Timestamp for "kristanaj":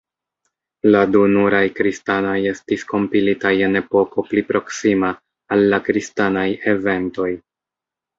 1.79-2.37, 5.89-6.47